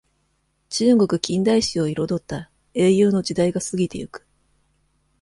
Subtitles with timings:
[0.69, 4.25] 中国近代史をいろどった、英雄の時代が過ぎてゆく。